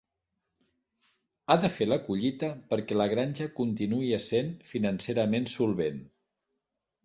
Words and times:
Ha 1.47 1.57
de 1.65 1.69
fer 1.73 1.87
la 1.89 1.99
collita 2.07 2.49
perquè 2.73 2.99
la 3.03 3.07
granja 3.13 3.49
continuï 3.61 4.11
essent 4.21 4.53
financerament 4.75 5.49
solvent. 5.61 6.05